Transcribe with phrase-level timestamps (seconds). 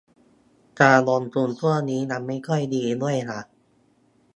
[0.81, 3.41] การลงทุนช่วงนี้ยังไม่ค่อยดีด้วยล่ะ